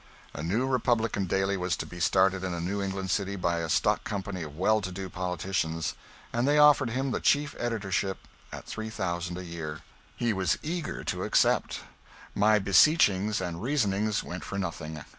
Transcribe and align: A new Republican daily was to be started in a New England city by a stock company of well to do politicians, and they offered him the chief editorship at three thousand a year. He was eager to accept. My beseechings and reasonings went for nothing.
A 0.33 0.41
new 0.41 0.65
Republican 0.65 1.25
daily 1.27 1.55
was 1.57 1.75
to 1.77 1.85
be 1.85 1.99
started 1.99 2.43
in 2.43 2.55
a 2.55 2.59
New 2.59 2.81
England 2.81 3.11
city 3.11 3.35
by 3.35 3.59
a 3.59 3.69
stock 3.69 4.03
company 4.03 4.41
of 4.41 4.57
well 4.57 4.81
to 4.81 4.91
do 4.91 5.09
politicians, 5.09 5.93
and 6.33 6.47
they 6.47 6.57
offered 6.57 6.89
him 6.89 7.11
the 7.11 7.19
chief 7.19 7.55
editorship 7.59 8.17
at 8.51 8.65
three 8.65 8.89
thousand 8.89 9.37
a 9.37 9.43
year. 9.45 9.81
He 10.15 10.33
was 10.33 10.57
eager 10.63 11.03
to 11.03 11.21
accept. 11.21 11.81
My 12.33 12.57
beseechings 12.57 13.39
and 13.41 13.61
reasonings 13.61 14.23
went 14.23 14.43
for 14.43 14.57
nothing. 14.57 15.05